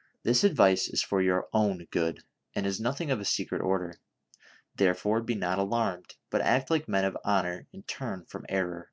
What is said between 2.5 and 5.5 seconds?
and is nothing of a secret order, therefore be